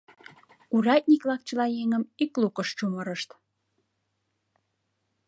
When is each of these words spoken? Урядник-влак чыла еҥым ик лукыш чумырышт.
Урядник-влак 0.75 1.41
чыла 1.47 1.65
еҥым 1.81 2.03
ик 2.23 2.31
лукыш 2.41 2.69
чумырышт. 2.77 3.29